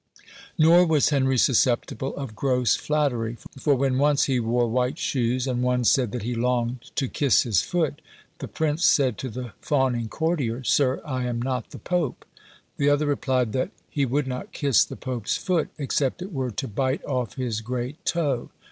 [0.57, 5.61] Nor was Henry susceptible of gross flattery, for when once he wore white shoes, and
[5.61, 8.01] one said that he longed to kiss his foot,
[8.39, 12.25] the prince said to the fawning courtier, "Sir, I am not the pope;"
[12.77, 16.67] the other replied that "he would not kiss the pope's foot, except it were to
[16.67, 18.49] bite off his great toe."